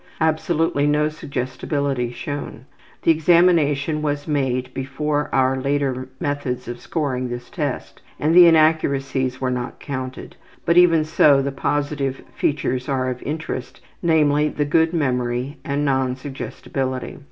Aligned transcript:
Absolutely 0.19 0.87
no 0.87 1.09
suggestibility 1.09 2.11
shown. 2.11 2.65
The 3.03 3.11
examination 3.11 4.01
was 4.01 4.27
made 4.27 4.73
before 4.73 5.29
our 5.31 5.61
later 5.61 6.09
methods 6.19 6.67
of 6.67 6.79
scoring 6.81 7.29
this 7.29 7.51
test, 7.51 8.01
and 8.19 8.33
the 8.33 8.47
inaccuracies 8.47 9.39
were 9.39 9.51
not 9.51 9.79
counted, 9.79 10.35
but 10.65 10.75
even 10.75 11.05
so 11.05 11.43
the 11.43 11.51
positive 11.51 12.23
features 12.33 12.89
are 12.89 13.11
of 13.11 13.21
interest, 13.21 13.79
namely, 14.01 14.49
the 14.49 14.65
good 14.65 14.91
memory 14.91 15.59
and 15.63 15.85
non 15.85 16.15
suggestibility 16.15 17.19